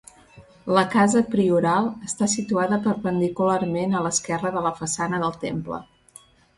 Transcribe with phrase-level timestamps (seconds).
[0.77, 5.85] La casa Prioral està situada perpendicularment a l'esquerra de la façana del temple.